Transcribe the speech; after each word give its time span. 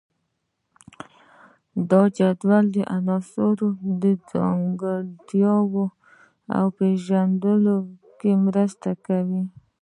دا 1.89 2.01
جدول 2.17 2.65
د 2.75 2.77
عناصرو 2.95 3.69
د 4.01 4.03
ځانګړتیاوو 4.31 5.85
په 6.47 6.59
پیژندلو 6.77 7.77
کې 8.19 8.31
مرسته 8.45 8.89
کوي. 9.05 9.43